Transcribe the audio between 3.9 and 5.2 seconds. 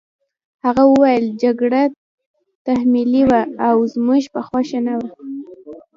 زموږ په خوښه نه وه